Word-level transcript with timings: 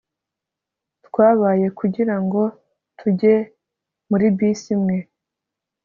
twabaye 1.07 1.65
kugirango 1.79 2.41
tujye 2.99 3.33
muri 4.09 4.25
bisi 4.37 4.67
imwe 4.75 4.97